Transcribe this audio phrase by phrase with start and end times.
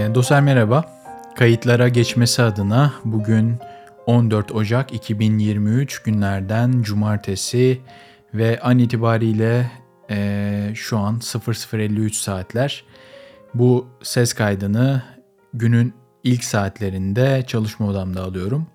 [0.00, 0.84] E, dostlar merhaba.
[1.36, 3.56] Kayıtlara geçmesi adına bugün
[4.06, 7.80] 14 Ocak 2023 günlerden cumartesi
[8.34, 9.70] ve an itibariyle
[10.10, 12.84] e, şu an 00.53 saatler.
[13.54, 15.02] Bu ses kaydını
[15.54, 15.94] günün
[16.24, 18.66] ilk saatlerinde çalışma odamda alıyorum.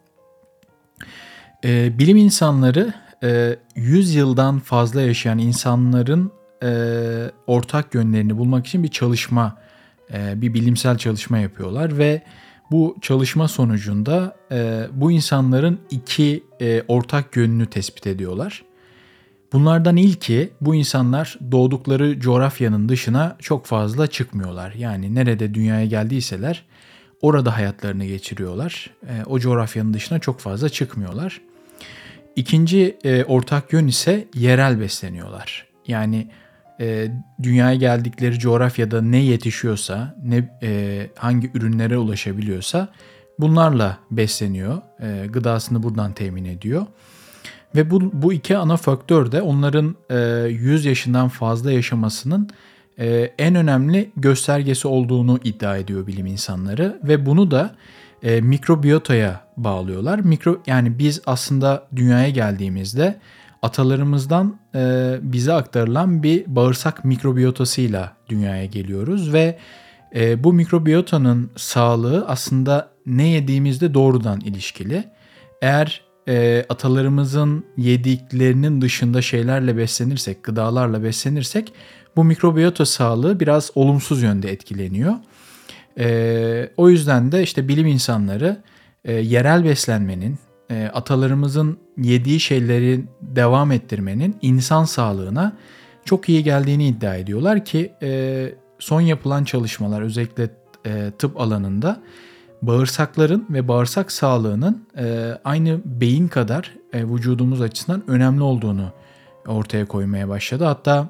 [1.63, 6.31] E, bilim insanları e, 100 yıldan fazla yaşayan insanların
[6.63, 6.71] e,
[7.47, 9.64] ortak yönlerini bulmak için bir çalışma,
[10.13, 12.21] bir bilimsel çalışma yapıyorlar ve
[12.71, 18.63] bu çalışma sonucunda e, bu insanların iki e, ortak yönünü tespit ediyorlar.
[19.53, 24.73] Bunlardan ilki bu insanlar doğdukları coğrafyanın dışına çok fazla çıkmıyorlar.
[24.73, 26.65] Yani nerede dünyaya geldiyseler
[27.21, 28.89] orada hayatlarını geçiriyorlar.
[29.07, 31.41] E, o coğrafyanın dışına çok fazla çıkmıyorlar.
[32.35, 35.67] İkinci e, ortak yön ise yerel besleniyorlar.
[35.87, 36.27] Yani
[36.79, 37.07] e,
[37.43, 42.87] dünyaya geldikleri coğrafyada ne yetişiyorsa, ne e, hangi ürünlere ulaşabiliyorsa
[43.39, 44.81] bunlarla besleniyor.
[45.01, 46.85] E, gıdasını buradan temin ediyor.
[47.75, 52.49] Ve bu, bu iki ana faktör de onların e, 100 yaşından fazla yaşamasının
[52.99, 57.75] e, en önemli göstergesi olduğunu iddia ediyor bilim insanları ve bunu da
[58.23, 60.19] e, mikrobiyotaya bağlıyorlar.
[60.19, 63.19] Mikro yani biz aslında dünyaya geldiğimizde
[63.61, 69.57] atalarımızdan e, bize aktarılan bir bağırsak mikrobiyotasıyla dünyaya geliyoruz ve
[70.15, 75.03] e, bu mikrobiyotanın sağlığı aslında ne yediğimizde doğrudan ilişkili.
[75.61, 81.73] Eğer e, atalarımızın yediklerinin dışında şeylerle beslenirsek, gıdalarla beslenirsek
[82.15, 85.13] bu mikrobiyota sağlığı biraz olumsuz yönde etkileniyor.
[85.99, 88.63] E, o yüzden de işte bilim insanları
[89.05, 95.53] e, yerel beslenmenin, e, atalarımızın yediği şeyleri devam ettirmenin insan sağlığına
[96.05, 98.49] çok iyi geldiğini iddia ediyorlar ki e,
[98.79, 100.49] son yapılan çalışmalar özellikle
[100.85, 102.01] e, tıp alanında
[102.61, 108.91] bağırsakların ve bağırsak sağlığının e, aynı beyin kadar e, vücudumuz açısından önemli olduğunu
[109.47, 110.63] ortaya koymaya başladı.
[110.63, 111.07] Hatta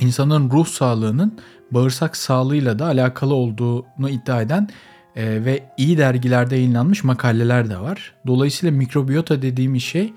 [0.00, 1.38] insanın ruh sağlığının
[1.70, 4.68] bağırsak sağlığıyla da alakalı olduğunu iddia eden
[5.16, 8.14] e, ve iyi dergilerde yayınlanmış makaleler de var.
[8.26, 10.12] Dolayısıyla mikrobiyota dediğimiz şey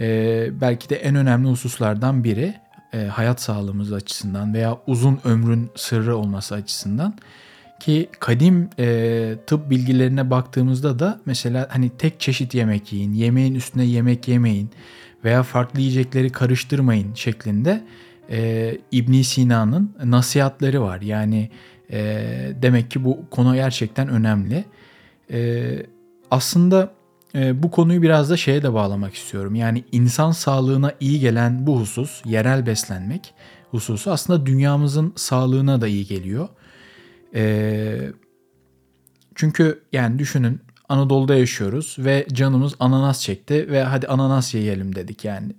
[0.00, 2.54] e, belki de en önemli hususlardan biri
[2.92, 7.14] e, hayat sağlığımız açısından veya uzun ömrün sırrı olması açısından.
[7.80, 13.84] Ki kadim e, tıp bilgilerine baktığımızda da mesela hani tek çeşit yemek yiyin, yemeğin üstüne
[13.84, 14.70] yemek yemeyin
[15.24, 17.84] veya farklı yiyecekleri karıştırmayın şeklinde
[18.30, 21.00] e, ibn Sina'nın nasihatleri var.
[21.00, 21.50] Yani
[21.92, 24.64] e, demek ki bu konu gerçekten önemli.
[25.32, 25.62] E,
[26.30, 26.92] aslında
[27.34, 29.54] e, bu konuyu biraz da şeye de bağlamak istiyorum.
[29.54, 33.34] Yani insan sağlığına iyi gelen bu husus, yerel beslenmek
[33.70, 36.48] hususu aslında dünyamızın sağlığına da iyi geliyor.
[37.34, 38.12] E,
[39.34, 45.52] çünkü yani düşünün Anadolu'da yaşıyoruz ve canımız ananas çekti ve hadi ananas yiyelim dedik yani.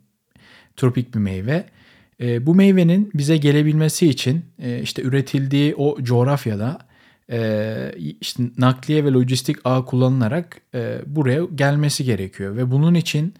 [0.75, 1.65] Tropik bir meyve.
[2.21, 6.79] E, bu meyvenin bize gelebilmesi için e, işte üretildiği o coğrafyada
[7.31, 13.33] e, işte nakliye ve lojistik ağ kullanılarak e, buraya gelmesi gerekiyor ve bunun için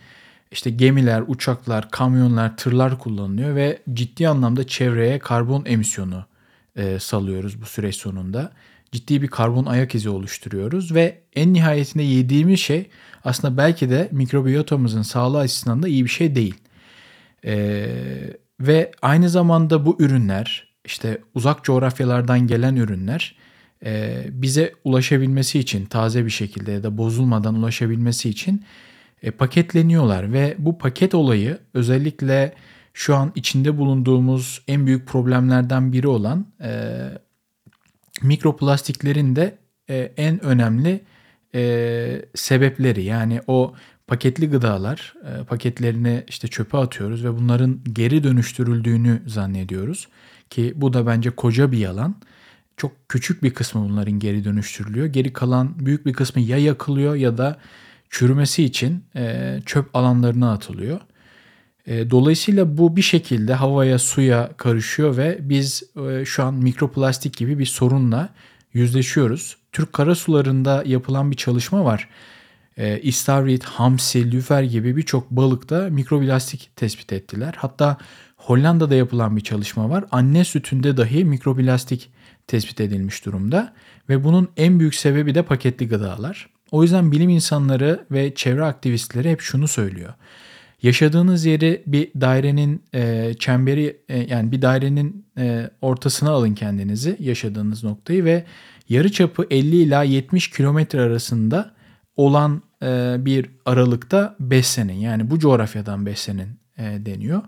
[0.51, 6.25] işte gemiler, uçaklar, kamyonlar, tırlar kullanılıyor ve ciddi anlamda çevreye karbon emisyonu
[6.75, 8.51] e, salıyoruz bu süreç sonunda.
[8.91, 12.89] Ciddi bir karbon ayak izi oluşturuyoruz ve en nihayetinde yediğimiz şey
[13.23, 16.55] aslında belki de mikrobiyotamızın sağlığı açısından da iyi bir şey değil.
[17.45, 17.87] E,
[18.67, 23.35] ve aynı zamanda bu ürünler işte uzak coğrafyalardan gelen ürünler
[23.85, 28.65] e, bize ulaşabilmesi için taze bir şekilde ya da bozulmadan ulaşabilmesi için
[29.21, 30.33] e, paketleniyorlar.
[30.33, 32.53] Ve bu paket olayı özellikle
[32.93, 36.99] şu an içinde bulunduğumuz en büyük problemlerden biri olan e,
[38.21, 39.57] mikroplastiklerin de
[40.17, 41.01] en önemli
[42.35, 43.03] sebepleri.
[43.03, 43.73] Yani o
[44.11, 50.07] paketli gıdalar e, paketlerini işte çöpe atıyoruz ve bunların geri dönüştürüldüğünü zannediyoruz
[50.49, 52.15] ki bu da bence koca bir yalan.
[52.77, 55.05] Çok küçük bir kısmı bunların geri dönüştürülüyor.
[55.05, 57.57] Geri kalan büyük bir kısmı ya yakılıyor ya da
[58.09, 60.99] çürümesi için e, çöp alanlarına atılıyor.
[61.85, 65.83] E, dolayısıyla bu bir şekilde havaya, suya karışıyor ve biz
[66.25, 68.29] şu an mikroplastik gibi bir sorunla
[68.73, 69.57] yüzleşiyoruz.
[69.71, 72.09] Türk karasularında yapılan bir çalışma var
[72.81, 77.53] e, istavrit, hamsi, lüfer gibi birçok balıkta mikroblastik tespit ettiler.
[77.57, 77.97] Hatta
[78.37, 80.05] Hollanda'da yapılan bir çalışma var.
[80.11, 82.11] Anne sütünde dahi mikroblastik
[82.47, 83.73] tespit edilmiş durumda
[84.09, 86.49] ve bunun en büyük sebebi de paketli gıdalar.
[86.71, 90.13] O yüzden bilim insanları ve çevre aktivistleri hep şunu söylüyor.
[90.81, 97.83] Yaşadığınız yeri bir dairenin e, çemberi e, yani bir dairenin e, ortasına alın kendinizi yaşadığınız
[97.83, 98.43] noktayı ve
[98.89, 101.73] yarıçapı 50 ila 70 kilometre arasında
[102.15, 104.93] olan e, bir aralıkta beslenin.
[104.93, 107.41] Yani bu coğrafyadan beslenin e, deniyor.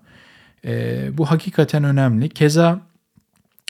[0.65, 2.29] E, bu hakikaten önemli.
[2.29, 2.79] Keza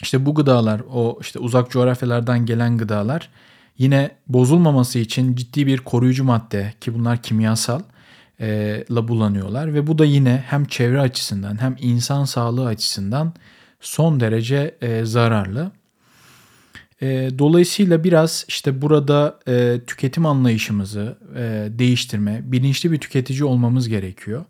[0.02, 3.30] işte bu gıdalar, o işte uzak coğrafyalardan gelen gıdalar
[3.78, 7.82] yine bozulmaması için ciddi bir koruyucu madde ki bunlar kimyasal
[8.92, 13.34] la bulanıyorlar ve bu da yine hem çevre açısından hem insan sağlığı açısından
[13.80, 15.72] son derece zararlı.
[17.04, 24.46] E, dolayısıyla biraz işte burada e, tüketim anlayışımızı e, değiştirme, bilinçli bir tüketici olmamız gerekiyor.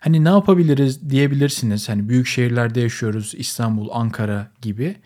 [0.00, 1.88] Hani ne yapabiliriz diyebilirsiniz.
[1.88, 4.96] Hani büyük şehirlerde yaşıyoruz, İstanbul, Ankara gibi.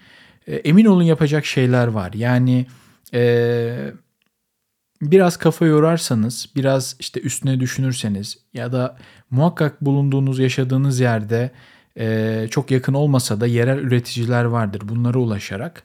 [0.46, 2.12] E, emin olun yapacak şeyler var.
[2.12, 2.66] Yani
[3.14, 3.92] e,
[5.02, 8.96] biraz kafa yorarsanız, biraz işte üstüne düşünürseniz ya da
[9.30, 11.50] muhakkak bulunduğunuz, yaşadığınız yerde
[11.98, 14.82] e, çok yakın olmasa da yerel üreticiler vardır.
[14.84, 15.84] Bunlara ulaşarak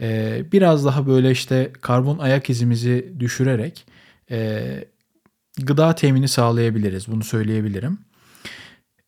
[0.00, 3.86] e, biraz daha böyle işte karbon ayak izimizi düşürerek
[4.30, 4.60] e,
[5.62, 7.08] gıda temini sağlayabiliriz.
[7.08, 7.98] Bunu söyleyebilirim.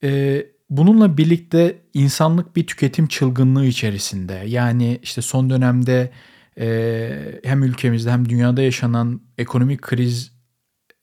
[0.04, 4.42] E, bununla birlikte insanlık bir tüketim çılgınlığı içerisinde.
[4.46, 6.10] Yani işte son dönemde
[6.58, 10.32] e, hem ülkemizde hem dünyada yaşanan ekonomik kriz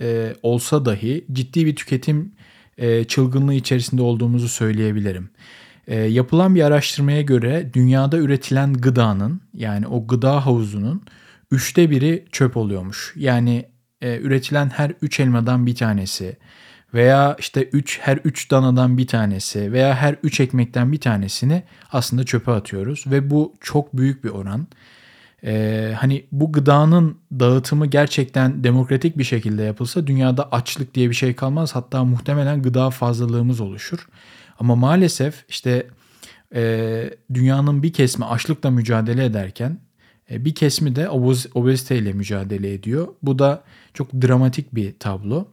[0.02, 2.32] e, olsa dahi ciddi bir tüketim
[3.08, 5.30] çılgınlığı içerisinde olduğumuzu söyleyebilirim.
[5.90, 11.02] E, yapılan bir araştırmaya göre dünyada üretilen gıdanın yani o gıda havuzunun
[11.52, 13.14] üçte biri çöp oluyormuş.
[13.16, 13.66] Yani
[14.02, 16.38] e, üretilen her üç elmadan bir tanesi
[16.94, 22.24] veya işte üç her üç danadan bir tanesi veya her üç ekmekten bir tanesini aslında
[22.24, 24.68] çöpe atıyoruz ve bu çok büyük bir oran.
[25.44, 31.36] Ee, hani bu gıdanın dağıtımı gerçekten demokratik bir şekilde yapılsa dünyada açlık diye bir şey
[31.36, 31.76] kalmaz.
[31.76, 34.08] Hatta muhtemelen gıda fazlalığımız oluşur.
[34.60, 35.88] Ama maalesef işte
[36.56, 39.80] e, dünyanın bir kesimi açlıkla mücadele ederken
[40.32, 43.08] e, bir kesimi de obez, obeziteyle mücadele ediyor.
[43.24, 43.64] Bu da
[43.94, 45.48] çok dramatik bir tablo.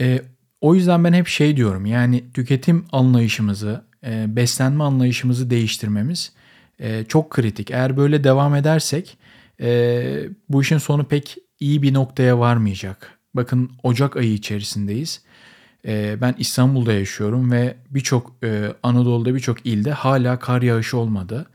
[0.00, 0.22] E,
[0.60, 6.32] o yüzden ben hep şey diyorum yani tüketim anlayışımızı, e, beslenme anlayışımızı değiştirmemiz
[6.78, 7.70] e, çok kritik.
[7.70, 9.18] Eğer böyle devam edersek
[9.60, 13.18] e, bu işin sonu pek iyi bir noktaya varmayacak.
[13.34, 15.23] Bakın Ocak ayı içerisindeyiz.
[15.86, 21.46] E, ben İstanbul'da yaşıyorum ve birçok e, Anadolu'da birçok ilde hala kar yağışı olmadı.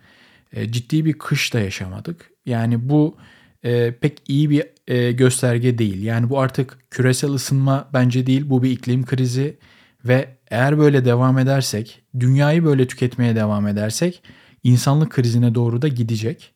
[0.53, 2.31] E, ciddi bir kış da yaşamadık.
[2.45, 3.17] Yani bu
[3.63, 6.03] e, pek iyi bir e, gösterge değil.
[6.03, 8.49] Yani bu artık küresel ısınma bence değil.
[8.49, 9.57] Bu bir iklim krizi
[10.05, 14.23] ve eğer böyle devam edersek, dünyayı böyle tüketmeye devam edersek
[14.63, 16.53] insanlık krizine doğru da gidecek.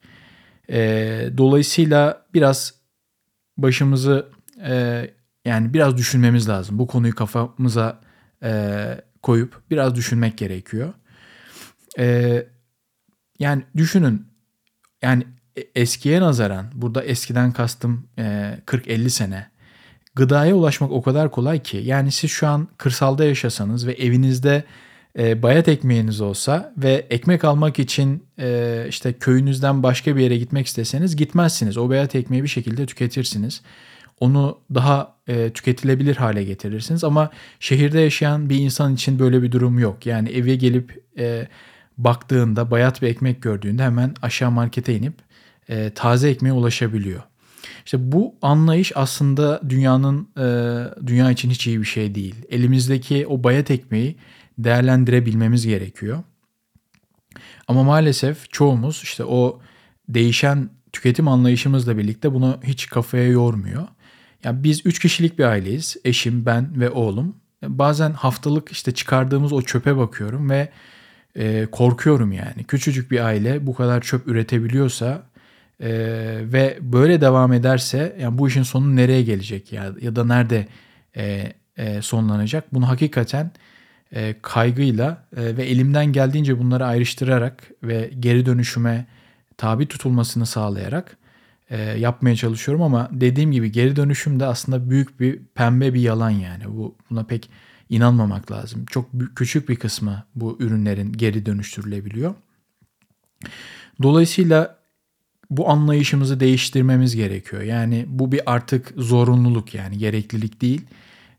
[0.69, 2.73] E, dolayısıyla biraz
[3.57, 4.29] başımızı
[4.65, 5.07] e,
[5.45, 6.79] yani biraz düşünmemiz lazım.
[6.79, 7.99] Bu konuyu kafamıza
[8.43, 10.93] e, koyup biraz düşünmek gerekiyor.
[11.99, 12.47] E,
[13.39, 14.27] yani düşünün
[15.01, 15.27] yani
[15.75, 18.23] eskiye nazaran burada eskiden kastım e,
[18.65, 19.47] 40-50 sene
[20.15, 24.63] gıdaya ulaşmak o kadar kolay ki yani siz şu an kırsalda yaşasanız ve evinizde
[25.19, 30.67] e, bayat ekmeğiniz olsa ve ekmek almak için e, işte köyünüzden başka bir yere gitmek
[30.67, 31.77] isteseniz gitmezsiniz.
[31.77, 33.61] O bayat ekmeği bir şekilde tüketirsiniz.
[34.19, 39.79] Onu daha e, tüketilebilir hale getirirsiniz ama şehirde yaşayan bir insan için böyle bir durum
[39.79, 40.05] yok.
[40.05, 41.47] Yani eve gelip e,
[41.97, 45.13] baktığında bayat bir ekmek gördüğünde hemen aşağı markete inip
[45.69, 47.21] e, taze ekmeğe ulaşabiliyor.
[47.85, 50.45] İşte bu anlayış aslında dünyanın e,
[51.07, 52.35] dünya için hiç iyi bir şey değil.
[52.49, 54.15] Elimizdeki o bayat ekmeği
[54.57, 56.23] değerlendirebilmemiz gerekiyor.
[57.67, 59.59] Ama maalesef çoğumuz işte o
[60.09, 63.87] değişen tüketim anlayışımızla birlikte bunu hiç kafaya yormuyor.
[64.43, 65.97] Ya biz üç kişilik bir aileyiz.
[66.05, 67.35] Eşim, ben ve oğlum.
[67.63, 70.69] Bazen haftalık işte çıkardığımız o çöpe bakıyorum ve
[71.35, 72.63] e, korkuyorum yani.
[72.67, 75.23] Küçücük bir aile bu kadar çöp üretebiliyorsa
[75.79, 75.89] e,
[76.43, 80.67] ve böyle devam ederse yani bu işin sonu nereye gelecek ya ya da nerede
[81.17, 82.73] e, e, sonlanacak?
[82.73, 83.51] Bunu hakikaten
[84.11, 89.05] e, kaygıyla e, ve elimden geldiğince bunları ayrıştırarak ve geri dönüşüme
[89.57, 91.17] tabi tutulmasını sağlayarak
[91.69, 96.29] e, yapmaya çalışıyorum ama dediğim gibi geri dönüşüm de aslında büyük bir pembe bir yalan
[96.29, 96.63] yani.
[96.67, 97.49] Bu buna pek
[97.89, 98.85] inanmamak lazım.
[98.85, 102.35] Çok küçük bir kısmı bu ürünlerin geri dönüştürülebiliyor.
[104.01, 104.77] Dolayısıyla
[105.49, 107.61] bu anlayışımızı değiştirmemiz gerekiyor.
[107.61, 110.81] Yani bu bir artık zorunluluk yani gereklilik değil.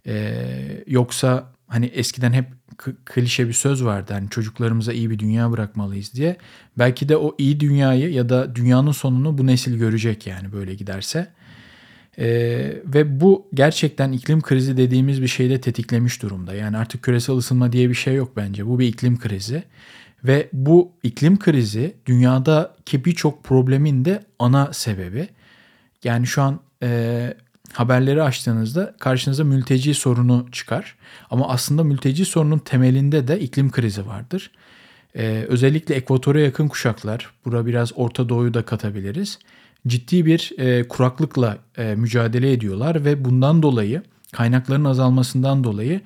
[0.07, 2.47] Ee, yoksa hani eskiden hep
[3.05, 4.13] klişe bir söz vardı.
[4.13, 6.37] Hani çocuklarımıza iyi bir dünya bırakmalıyız diye.
[6.79, 11.29] Belki de o iyi dünyayı ya da dünyanın sonunu bu nesil görecek yani böyle giderse.
[12.19, 16.55] Ee, ve bu gerçekten iklim krizi dediğimiz bir şeyde tetiklemiş durumda.
[16.55, 18.67] Yani artık küresel ısınma diye bir şey yok bence.
[18.67, 19.63] Bu bir iklim krizi.
[20.25, 25.29] Ve bu iklim krizi dünyadaki birçok problemin de ana sebebi.
[26.05, 27.35] Yani şu an e,
[27.73, 30.97] haberleri açtığınızda karşınıza mülteci sorunu çıkar.
[31.31, 34.51] Ama aslında mülteci sorunun temelinde de iklim krizi vardır.
[35.17, 39.39] Ee, özellikle ekvatora yakın kuşaklar, bura biraz Orta Doğu'yu da katabiliriz.
[39.87, 44.03] Ciddi bir e, kuraklıkla e, mücadele ediyorlar ve bundan dolayı
[44.33, 46.01] kaynakların azalmasından dolayı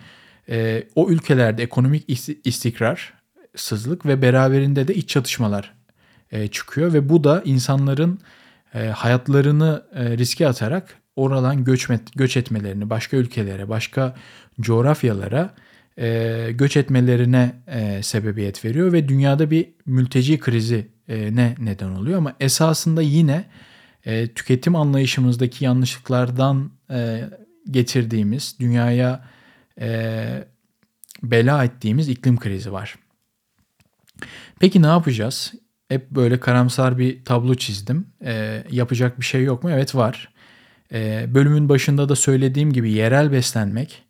[0.49, 2.05] e, o ülkelerde ekonomik
[2.45, 5.75] istikrarsızlık ve beraberinde de iç çatışmalar
[6.33, 8.21] e, çıkıyor ve bu da insanların
[8.75, 14.17] e, hayatlarını e, riske atarak oradan göç, göç etmelerini başka ülkelere, başka
[14.61, 15.55] coğrafyalara
[15.99, 22.19] e, göç etmelerine e, sebebiyet veriyor ve dünyada bir mülteci krizi e, ne neden oluyor
[22.19, 23.45] ama esasında yine
[24.05, 27.25] e, tüketim anlayışımızdaki yanlışlıklardan e,
[27.71, 29.25] getirdiğimiz dünyaya
[29.81, 30.45] e,
[31.23, 32.95] bela ettiğimiz iklim krizi var.
[34.61, 35.53] Peki ne yapacağız?
[35.89, 38.07] Hep böyle karamsar bir tablo çizdim.
[38.25, 39.71] E, yapacak bir şey yok mu?
[39.71, 40.38] Evet var.
[40.93, 44.09] E, bölümün başında da söylediğim gibi yerel beslenmek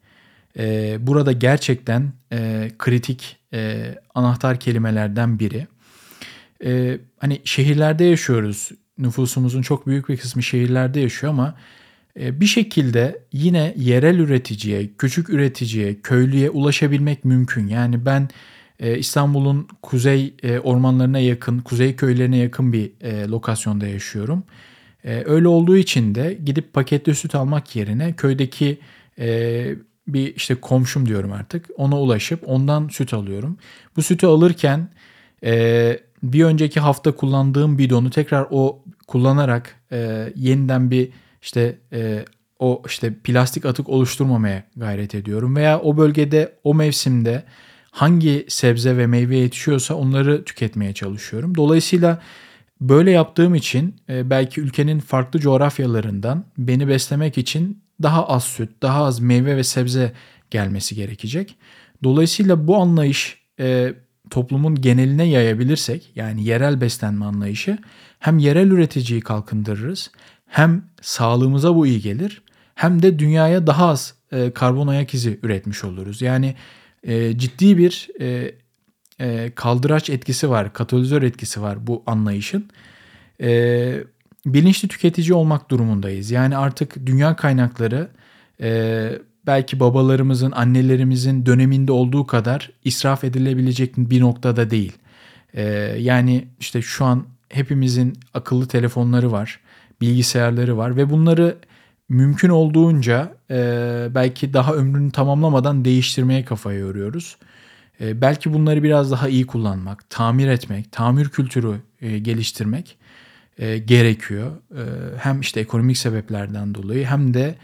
[0.59, 5.67] e, burada gerçekten e, kritik e, anahtar kelimelerden biri.
[7.19, 8.71] Hani şehirlerde yaşıyoruz.
[8.99, 11.55] Nüfusumuzun çok büyük bir kısmı şehirlerde yaşıyor ama
[12.17, 17.67] bir şekilde yine yerel üreticiye, küçük üreticiye, köylüye ulaşabilmek mümkün.
[17.67, 18.29] Yani ben
[18.97, 22.91] İstanbul'un kuzey ormanlarına yakın, kuzey köylerine yakın bir
[23.29, 24.45] lokasyonda yaşıyorum.
[25.09, 28.79] E, öyle olduğu için de gidip paketli süt almak yerine köydeki
[29.19, 29.69] e,
[30.09, 33.59] bir işte komşum diyorum artık ona ulaşıp ondan süt alıyorum.
[33.97, 34.89] Bu sütü alırken
[35.45, 41.09] e, bir önceki hafta kullandığım bidonu tekrar o kullanarak e, yeniden bir
[41.43, 42.25] işte e,
[42.59, 45.57] o işte plastik atık oluşturmamaya gayret ediyorum.
[45.57, 47.45] Veya o bölgede o mevsimde
[47.91, 51.55] hangi sebze ve meyve yetişiyorsa onları tüketmeye çalışıyorum.
[51.55, 52.23] Dolayısıyla
[52.81, 59.05] böyle yaptığım için e, belki ülkenin farklı coğrafyalarından beni beslemek için daha az süt, daha
[59.05, 60.13] az meyve ve sebze
[60.51, 61.57] gelmesi gerekecek.
[62.05, 63.95] Dolayısıyla bu anlayış e,
[64.31, 67.79] toplumun geneline yayabilirsek yani yerel beslenme anlayışı
[68.19, 70.11] hem yerel üreticiyi kalkındırırız
[70.47, 72.43] hem sağlığımıza bu iyi gelir
[72.75, 76.23] hem de dünyaya daha az e, karbon ayak izi üretmiş oluruz.
[76.23, 76.55] Yani
[77.37, 78.09] ciddi bir
[79.21, 82.71] e, kaldıraç etkisi var, katalizör etkisi var bu anlayışın.
[83.43, 84.05] E,
[84.47, 86.31] bilinçli tüketici olmak durumundayız.
[86.31, 88.09] Yani artık dünya kaynakları
[88.61, 89.11] e,
[89.47, 94.93] belki babalarımızın, annelerimizin döneminde olduğu kadar israf edilebilecek bir noktada değil.
[95.55, 95.63] E,
[95.99, 99.61] yani işte şu an hepimizin akıllı telefonları var,
[100.01, 101.57] bilgisayarları var ve bunları
[102.09, 103.57] mümkün olduğunca e,
[104.15, 107.37] belki daha ömrünü tamamlamadan değiştirmeye kafayı yoruyoruz.
[108.01, 112.99] E, belki bunları biraz daha iyi kullanmak, tamir etmek, tamir kültürü e, geliştirmek
[113.59, 114.53] e, gerekiyor.
[115.19, 117.55] Hem işte ekonomik sebeplerden dolayı hem de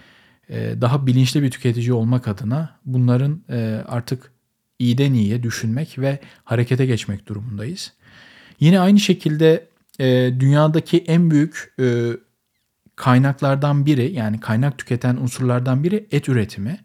[0.50, 3.43] daha bilinçli bir tüketici olmak adına bunların
[3.88, 4.33] artık
[4.79, 7.93] iyiden iyiye düşünmek ve harekete geçmek durumundayız.
[8.61, 9.67] Yine aynı şekilde
[10.41, 11.75] dünyadaki en büyük
[12.97, 16.79] kaynaklardan biri yani kaynak tüketen unsurlardan biri et üretimi.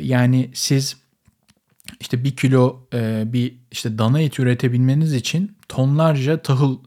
[0.00, 1.01] Yani siz
[2.02, 6.78] işte bir kilo e, bir işte dana eti üretebilmeniz için tonlarca tahıl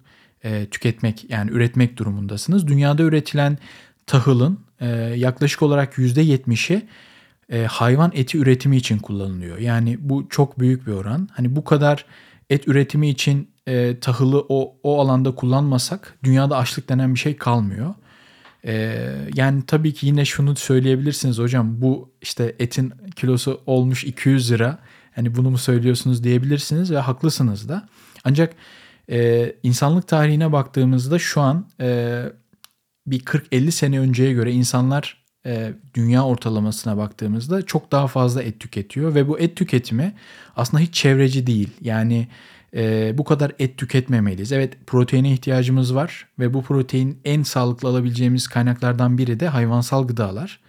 [0.43, 2.67] e, tüketmek yani üretmek durumundasınız.
[2.67, 3.57] Dünyada üretilen
[4.07, 6.85] tahılın e, yaklaşık olarak %70'i
[7.49, 9.57] e, hayvan eti üretimi için kullanılıyor.
[9.57, 11.29] Yani bu çok büyük bir oran.
[11.33, 12.05] Hani bu kadar
[12.49, 17.93] et üretimi için e, tahılı o, o alanda kullanmasak dünyada açlık denen bir şey kalmıyor.
[18.65, 19.05] E,
[19.35, 24.79] yani tabii ki yine şunu söyleyebilirsiniz hocam bu işte etin kilosu olmuş 200 lira.
[25.15, 27.87] Hani bunu mu söylüyorsunuz diyebilirsiniz ve haklısınız da.
[28.23, 28.53] Ancak
[29.09, 32.23] e, insanlık tarihine baktığımızda şu an e,
[33.07, 39.15] bir 40-50 sene önceye göre insanlar e, dünya ortalamasına baktığımızda çok daha fazla et tüketiyor
[39.15, 40.13] ve bu et tüketimi
[40.55, 41.69] aslında hiç çevreci değil.
[41.81, 42.27] Yani
[42.75, 44.51] e, bu kadar et tüketmemeliyiz.
[44.51, 50.59] Evet proteine ihtiyacımız var ve bu protein en sağlıklı alabileceğimiz kaynaklardan biri de hayvansal gıdalar.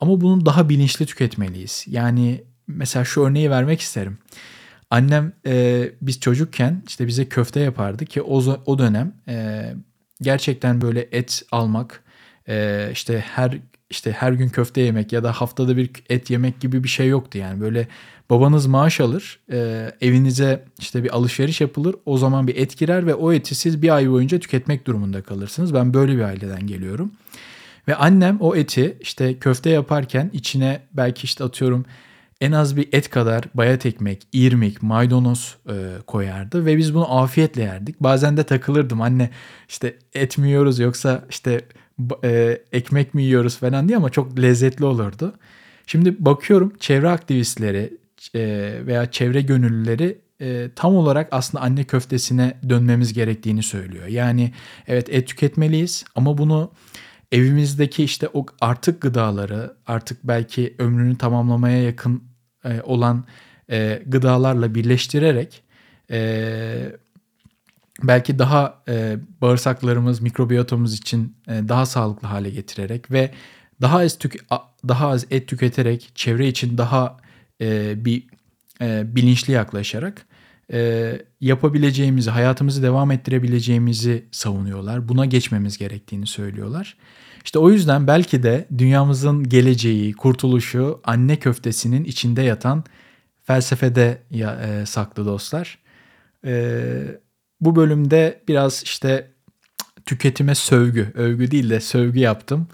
[0.00, 1.84] Ama bunu daha bilinçli tüketmeliyiz.
[1.88, 2.44] Yani
[2.76, 4.18] mesela şu örneği vermek isterim.
[4.90, 9.64] Annem e, biz çocukken işte bize köfte yapardı ki o, o dönem e,
[10.22, 12.04] gerçekten böyle et almak
[12.48, 13.58] e, işte her
[13.90, 17.38] işte her gün köfte yemek ya da haftada bir et yemek gibi bir şey yoktu
[17.38, 17.60] yani.
[17.60, 17.88] Böyle
[18.30, 23.14] babanız maaş alır e, evinize işte bir alışveriş yapılır o zaman bir et girer ve
[23.14, 25.74] o eti siz bir ay boyunca tüketmek durumunda kalırsınız.
[25.74, 27.12] Ben böyle bir aileden geliyorum.
[27.88, 31.84] Ve annem o eti işte köfte yaparken içine belki işte atıyorum
[32.40, 35.74] en az bir et kadar bayat ekmek, irmik, maydanoz e,
[36.06, 38.00] koyardı ve biz bunu afiyetle yerdik.
[38.00, 39.30] Bazen de takılırdım anne
[39.68, 41.60] işte et mi yiyoruz yoksa işte
[42.24, 45.34] e, ekmek mi yiyoruz falan diye ama çok lezzetli olurdu.
[45.86, 47.98] Şimdi bakıyorum çevre aktivistleri
[48.34, 48.40] e,
[48.86, 54.06] veya çevre gönüllüleri e, tam olarak aslında anne köftesine dönmemiz gerektiğini söylüyor.
[54.06, 54.52] Yani
[54.86, 56.72] evet et tüketmeliyiz ama bunu
[57.32, 62.29] evimizdeki işte o artık gıdaları artık belki ömrünü tamamlamaya yakın
[62.64, 63.24] e, olan
[63.70, 65.62] e, gıdalarla birleştirerek
[66.10, 66.92] e,
[68.02, 68.84] belki daha
[69.42, 73.30] bağırsaklarımız, mikrobiyotomuz için daha sağlıklı hale getirerek ve
[73.80, 74.50] daha az tük
[74.88, 77.16] daha az et tüketerek çevre için daha
[77.96, 78.24] bir
[79.04, 80.26] bilinçli yaklaşarak
[81.40, 85.08] yapabileceğimizi, hayatımızı devam ettirebileceğimizi savunuyorlar.
[85.08, 86.96] Buna geçmemiz gerektiğini söylüyorlar.
[87.44, 92.84] İşte o yüzden belki de dünyamızın geleceği, kurtuluşu anne köftesinin içinde yatan
[93.44, 95.78] felsefede ya, e, saklı dostlar.
[96.46, 96.82] E,
[97.60, 99.30] bu bölümde biraz işte
[100.06, 102.68] tüketime sövgü, övgü değil de sövgü yaptım.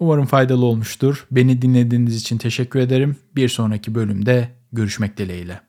[0.00, 1.26] Umarım faydalı olmuştur.
[1.30, 3.16] Beni dinlediğiniz için teşekkür ederim.
[3.36, 5.67] Bir sonraki bölümde görüşmek dileğiyle.